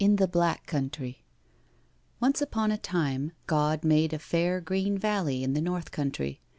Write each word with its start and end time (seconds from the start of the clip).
THE 0.03 0.27
BLACK 0.27 0.65
COUNTRY 0.65 1.19
m 1.19 1.23
Once 2.19 2.41
upon 2.41 2.71
a 2.71 2.77
time 2.79 3.33
God 3.45 3.83
made 3.83 4.13
a 4.13 4.17
fair 4.17 4.59
green 4.59 4.97
valley 4.97 5.43
in 5.43 5.53
the 5.53 5.61
North 5.61 5.91
Country. 5.91 6.41